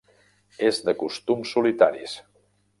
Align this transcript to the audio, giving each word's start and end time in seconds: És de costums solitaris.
És 0.69 0.79
de 0.87 0.95
costums 1.03 1.53
solitaris. 1.59 2.19